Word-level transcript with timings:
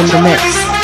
in 0.00 0.06
the 0.08 0.20
mix. 0.20 0.76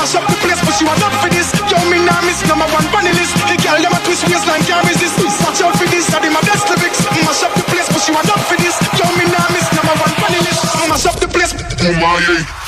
Mash 0.00 0.14
up 0.14 0.26
the 0.26 0.34
place, 0.42 0.58
but 0.64 0.80
you 0.80 0.88
are 0.88 0.98
not 0.98 1.12
for 1.20 1.28
this. 1.28 1.52
Yo, 1.70 1.76
me 1.90 2.02
nah 2.02 2.20
miss 2.22 2.42
number 2.48 2.66
one 2.72 2.86
bunny 2.90 3.12
list. 3.12 3.36
The 3.46 3.56
girl 3.62 3.78
them 3.78 3.92
a 3.92 4.00
twist 4.02 4.26
waistline, 4.26 4.62
can't 4.64 4.86
resist. 4.88 5.18
Watch 5.44 5.60
out 5.62 5.76
for 5.76 5.86
this, 5.86 6.06
that 6.10 6.24
in 6.24 6.32
my 6.32 6.40
best 6.40 6.66
lyrics. 6.66 7.04
Mash 7.22 7.42
up 7.44 7.52
the 7.54 7.62
place, 7.68 7.86
but 7.92 8.02
you 8.08 8.14
are 8.16 8.26
not 8.26 8.40
for 8.48 8.56
this. 8.58 8.74
Yo, 8.98 9.06
me 9.14 9.28
nah 9.30 9.46
miss 9.52 9.68
number 9.76 9.94
one 9.94 10.14
bunny 10.18 10.40
list. 10.42 10.64
Mash 10.88 11.06
up 11.06 11.20
the 11.20 11.28
place. 11.28 11.54
Oh 11.54 11.94
my. 12.00 12.59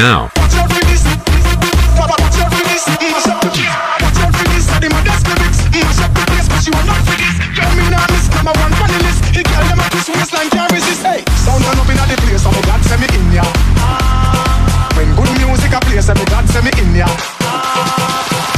now. 0.00 0.30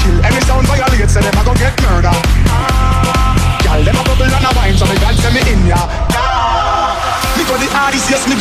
Kill 0.02 0.18
any 0.24 0.40
sound 0.42 0.66
violate, 0.66 1.10
say 1.10 1.22
them 1.22 1.44
go 1.44 1.54
get 1.54 1.74
murder. 1.82 2.14
Gyal, 3.62 3.84
them 3.84 3.96
a 3.96 4.02
bubble 4.04 4.24
and 4.26 4.44
a 4.44 4.50
wine, 4.56 4.76
so 4.76 4.86
me 4.86 4.96
God 4.98 5.14
send 5.16 5.34
me 5.34 5.40
in 5.50 5.66
ya 5.66 6.01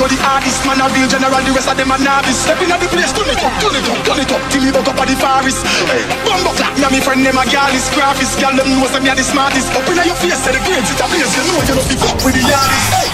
to 0.01 0.09
the 0.09 0.17
artist, 0.25 0.65
man 0.65 0.81
a 0.81 0.89
real 0.97 1.05
general, 1.05 1.37
the 1.45 1.53
rest 1.53 1.69
of 1.69 1.77
them 1.77 1.93
a 1.93 1.97
novice. 2.01 2.41
Stepping 2.41 2.73
at 2.73 2.81
the 2.81 2.89
place, 2.89 3.13
turn 3.13 3.29
it 3.29 3.37
up, 3.37 3.53
turn 3.61 3.77
it 3.77 3.85
up, 3.85 4.01
turn 4.01 4.17
it 4.17 4.31
up, 4.33 4.41
till 4.49 4.61
me 4.65 4.73
buck 4.73 4.89
up 4.89 4.97
at 4.97 5.05
the 5.05 5.13
forest. 5.13 5.61
Bumbo 6.25 6.57
clap, 6.57 6.73
me 6.73 6.97
me 6.97 6.99
friend 7.05 7.21
them 7.21 7.37
a 7.37 7.45
gal 7.45 7.69
is 7.69 7.85
graphics, 7.93 8.33
gal 8.41 8.55
them 8.57 8.65
know 8.65 8.89
say 8.89 8.97
me 8.97 9.13
a 9.13 9.15
the 9.15 9.21
smartest. 9.21 9.69
Open 9.77 10.01
up 10.01 10.05
your 10.09 10.17
face, 10.17 10.41
say 10.41 10.57
the 10.57 10.61
grades, 10.65 10.89
it 10.89 10.97
a 10.97 11.05
place, 11.05 11.29
you 11.37 11.43
know 11.45 11.61
you 11.61 11.75
know 11.77 11.85
the 11.85 11.97
fuck 12.01 12.17
with 12.25 12.33
the 12.33 12.41
artist. 12.49 12.89
Hey, 12.97 13.09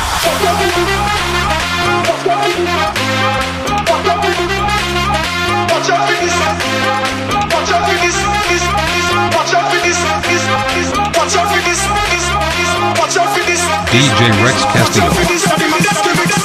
DJ 13.91 14.29
Rex 14.43 14.63
Castillo. 14.71 16.36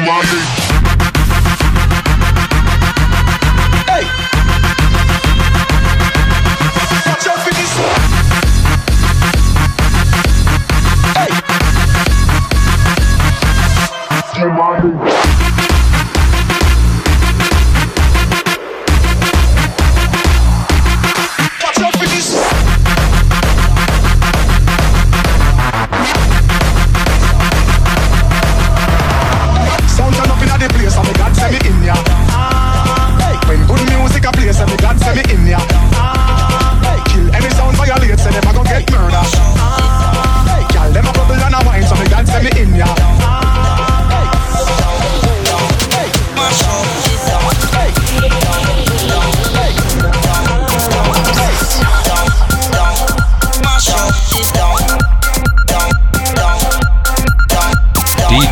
my 0.00 0.22
nigga. 0.22 0.53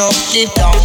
up 0.00 0.12
the 0.32 0.46
down. 0.54 0.77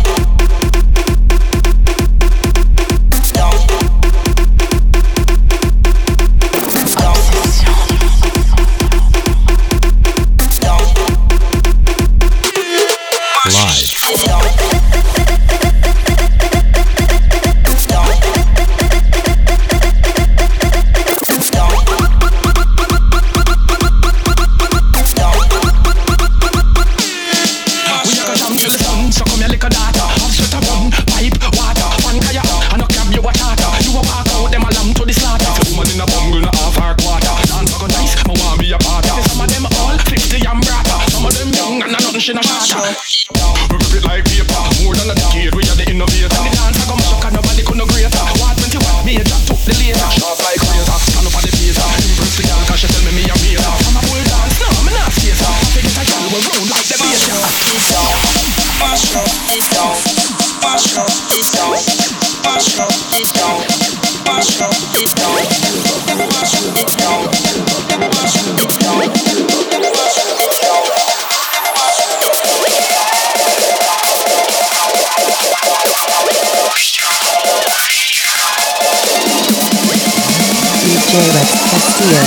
Castillo 81.74 82.22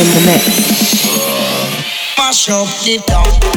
in 0.00 0.08
the 0.14 0.20
mix. 0.26 0.42
Mash 2.18 2.48
up 2.48 2.68
the 2.84 2.98
down. 3.06 3.51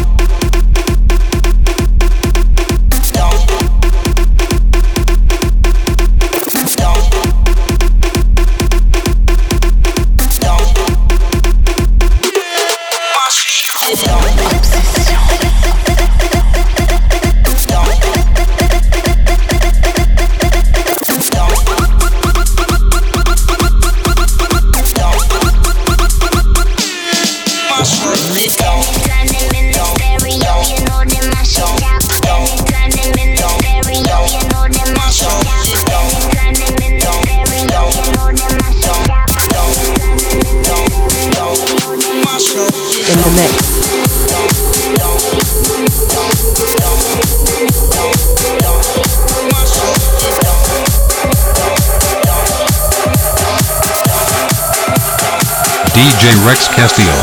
DJ 55.95 56.45
Rex 56.45 56.67
Castillo. 56.67 57.13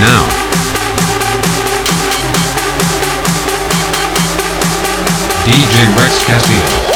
now. 0.00 0.26
DJ 5.44 5.96
Rex 5.96 6.24
Castillo. 6.24 6.95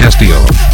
Castillo. 0.00 0.69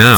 Now, 0.00 0.16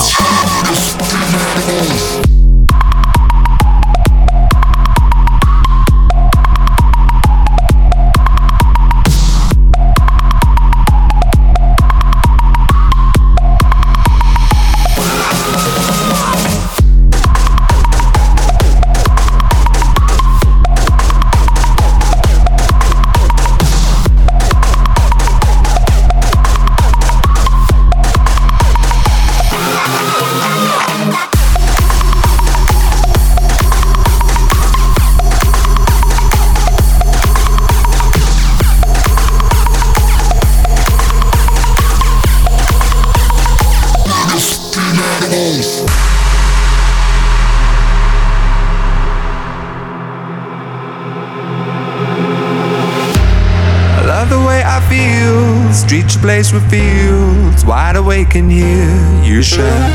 place 56.22 56.52
with 56.52 56.62
fields. 56.70 57.66
Wide 57.66 57.96
awake 57.96 58.36
and 58.36 58.50
hear 58.50 58.88
you 59.24 59.42
shout. 59.42 59.90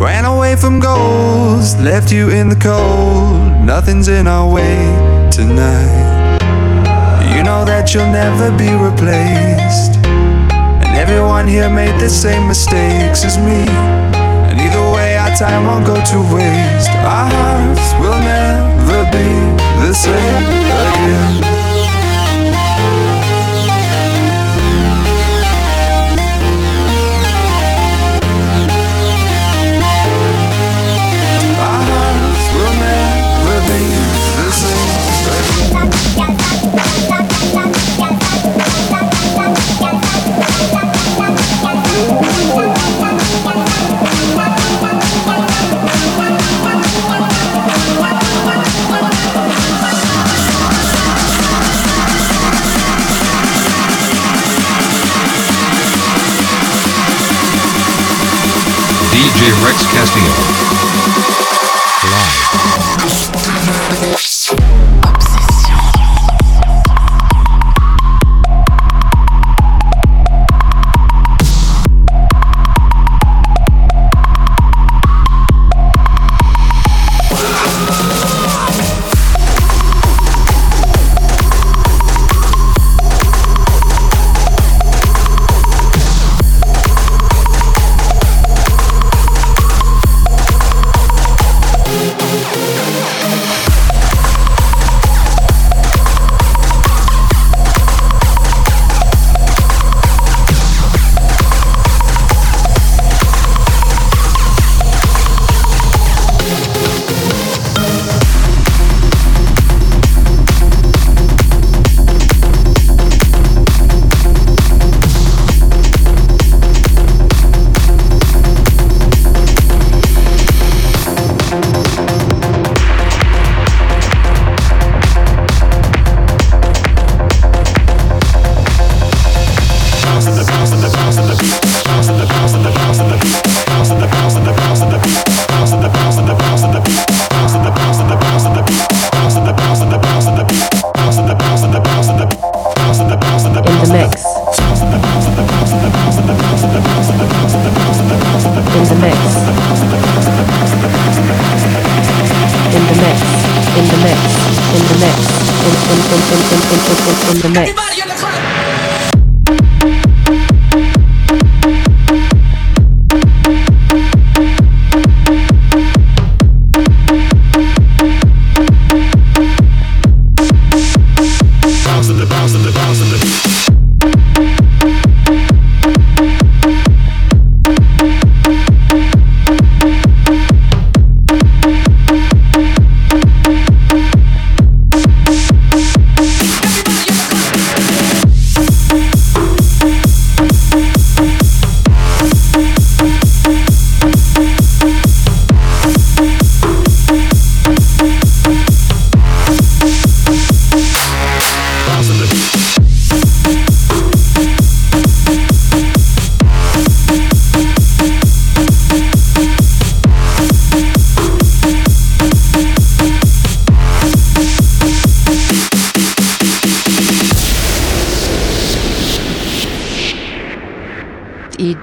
Ran 0.00 0.26
away 0.26 0.54
from 0.54 0.80
goals, 0.80 1.74
left 1.80 2.12
you 2.12 2.28
in 2.28 2.50
the 2.50 2.56
cold. 2.56 3.64
Nothing's 3.64 4.08
in 4.08 4.26
our 4.26 4.52
way 4.52 4.76
tonight. 5.30 6.38
You 7.34 7.42
know 7.42 7.64
that 7.64 7.94
you'll 7.94 8.12
never 8.12 8.50
be 8.58 8.70
replaced. 8.88 9.96
And 10.84 10.92
everyone 10.96 11.48
here 11.48 11.70
made 11.70 11.98
the 11.98 12.10
same 12.10 12.46
mistakes 12.46 13.24
as 13.24 13.38
me. 13.38 13.64
And 14.48 14.60
either 14.60 14.84
way, 14.92 15.16
our 15.16 15.34
time 15.34 15.64
won't 15.66 15.86
go 15.86 15.96
to 15.96 16.18
waste. 16.34 16.90
Our 16.90 17.28
hearts 17.32 17.88
will 17.98 18.20
never 18.20 19.00
be 19.10 19.28
the 19.86 19.94
same 19.94 20.44
again. 20.44 21.61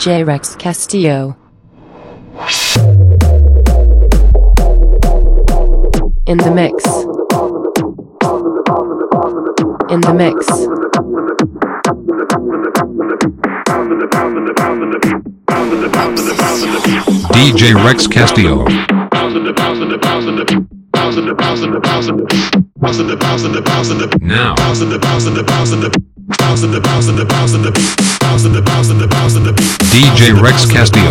DJ 0.09 0.25
Rex 0.25 0.55
Castillo. 0.55 1.37
In 6.25 6.39
the 6.39 6.51
mix. 6.51 6.83
In 9.93 10.01
the 10.01 10.13
mix. 10.15 10.47
DJ 17.35 17.75
Rex 17.85 18.07
Castillo. 18.07 18.65
Now. 24.21 24.55
DJ 29.91 30.33
Rex 30.39 30.65
Castillo. 30.67 31.09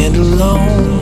stand 0.00 0.16
alone. 0.16 0.99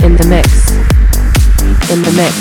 In 0.00 0.16
the 0.16 0.26
mix. 0.28 0.70
In 1.90 2.02
the 2.02 2.12
mix. 2.12 2.34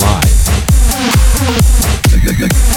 Live. 0.00 0.38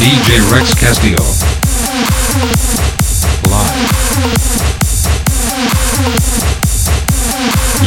DJ 0.00 0.40
Rex 0.50 0.74
Castillo. 0.74 1.24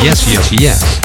Yes, 0.02 0.26
yes, 0.32 0.52
yes. 0.54 0.99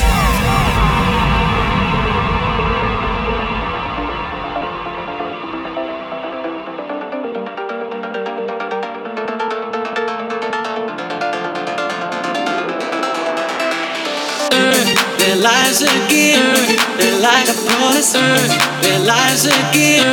Their 0.00 0.19
lives 15.40 15.80
again, 15.80 16.44
their 17.00 17.16
light 17.20 17.48
upon 17.48 17.96
us 17.96 18.14
earth. 18.14 18.52
Their 18.84 19.00
lives 19.00 19.46
again, 19.48 20.04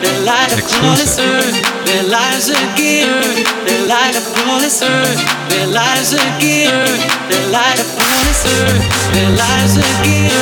their 0.00 0.20
light 0.24 0.52
upon 0.56 0.96
us 0.96 1.18
earth. 1.20 1.56
Their 1.84 2.04
lives 2.08 2.48
again, 2.48 3.12
their 3.68 3.84
light 3.86 4.16
upon 4.16 4.64
us 4.64 4.80
earth. 4.82 5.20
Their 5.52 5.66
lives 5.68 6.12
again, 6.16 6.72
their 7.28 7.46
light 7.52 7.76
upon 7.76 8.24
us 8.24 8.44
earth. 8.48 8.84
Their 9.12 9.30
lives 9.36 9.76
again, 9.76 10.32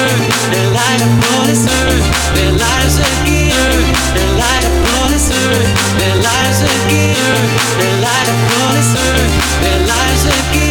their 0.54 0.70
light 0.70 1.02
upon 1.02 1.50
us 1.50 1.66
earth. 1.66 2.06
Their 2.38 2.52
lives 2.54 2.96
again, 3.02 3.82
their 4.14 4.32
light 4.38 4.64
upon 4.70 5.10
us 5.18 5.30
earth. 5.34 5.70
Their 5.98 6.14
lives 6.14 6.62
again, 6.62 7.42
their 7.74 7.96
light 8.06 8.28
upon 8.30 8.70
us 8.78 8.94
earth. 8.94 9.34
Their 9.66 9.80
lives 9.82 10.22
again, 10.30 10.54
their 10.54 10.67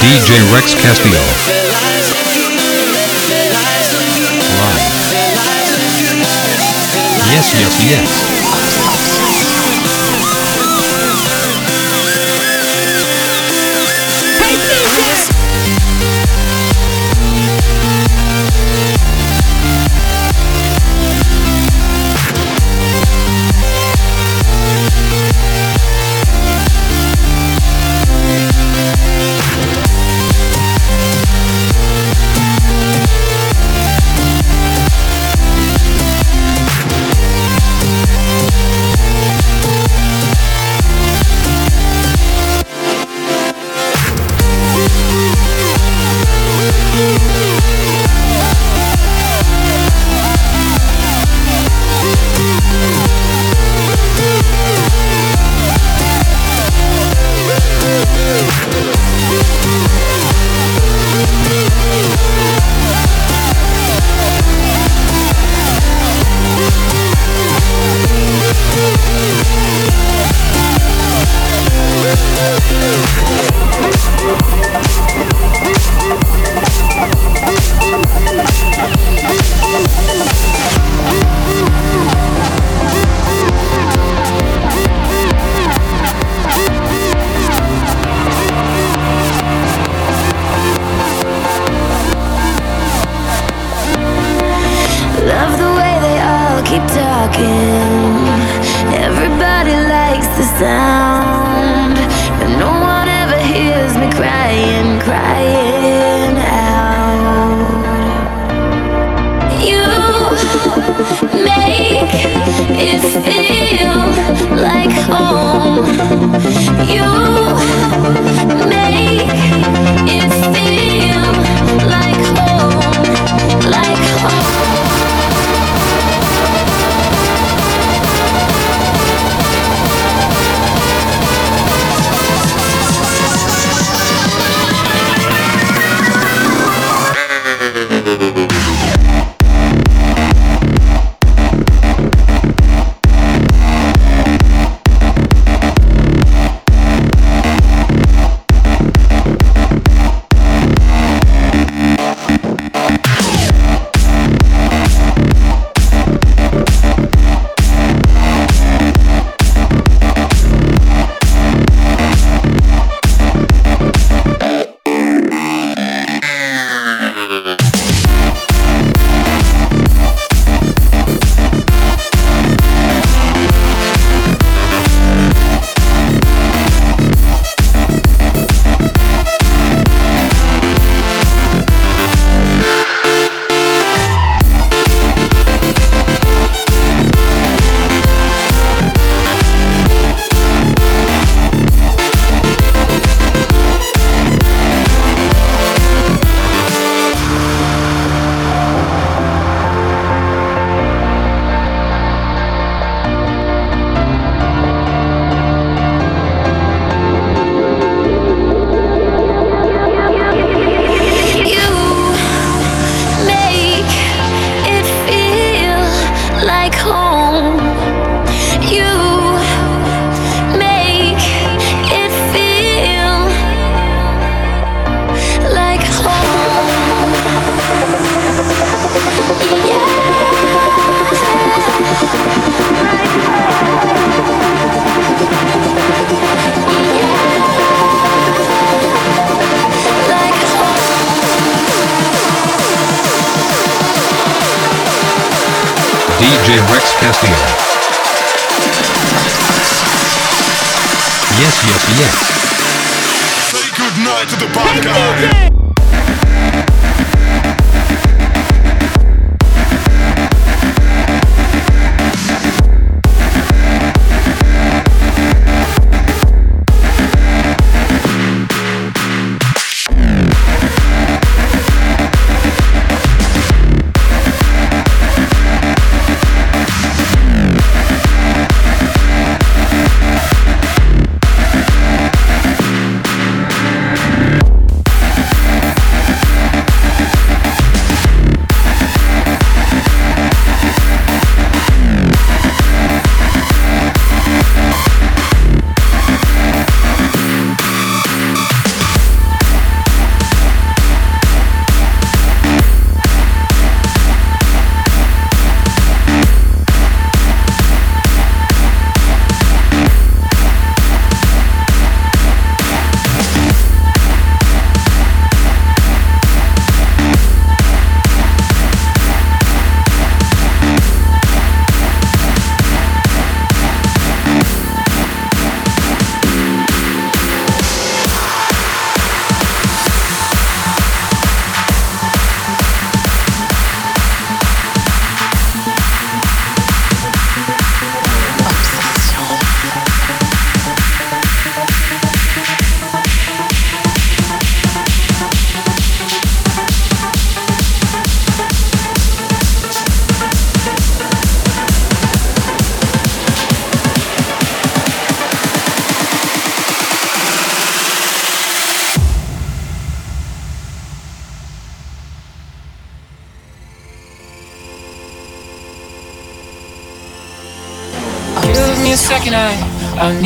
DJ 0.00 0.40
Rex 0.54 0.74
Castillo. 0.74 1.20
Live. 1.68 2.20
Yes, 7.30 7.54
yes, 7.60 7.84
yes. 7.84 8.39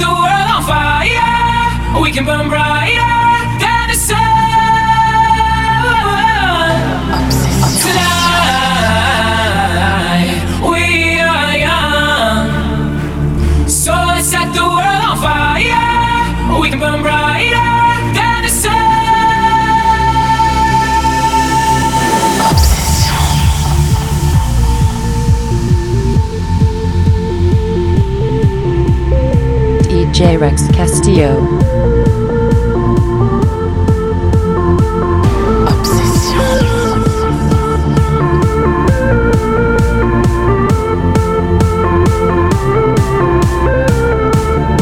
The 0.00 0.12
world 0.22 0.48
on 0.56 0.62
fire. 0.64 2.02
We 2.02 2.10
can 2.10 2.24
burn 2.24 2.48
brighter 2.48 3.19
DJ 30.20 30.38
Rex 30.38 30.68
Castillo. 30.68 31.40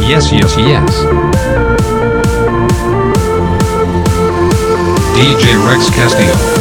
Yes, 0.09 0.33
yes, 0.33 0.59
yes. 0.59 1.05
DJ 5.15 5.65
Rex 5.65 5.89
Castillo. 5.91 6.58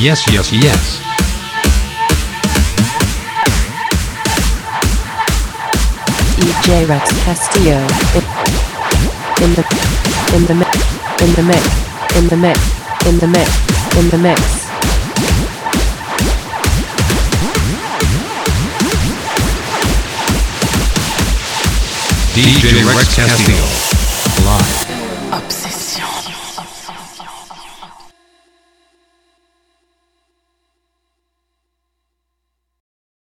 Yes, 0.00 0.24
yes, 0.32 0.50
yes. 0.50 0.98
DJ 6.40 6.88
Rex 6.88 7.12
Castillo. 7.22 7.76
In, 9.44 9.52
the 9.52 9.64
in 10.34 10.44
the 10.46 10.54
mix 10.54 10.72
in 11.20 11.34
the 11.34 11.42
mix 11.42 12.16
in 12.16 12.28
the 12.28 12.36
mix 12.38 12.58
in 13.06 13.18
the 13.18 13.26
mix 13.26 13.50
in 13.98 14.08
the 14.08 14.16
mix. 14.16 14.40
DJ 22.32 22.86
Rex 22.86 23.14
Castillo. 23.14 23.79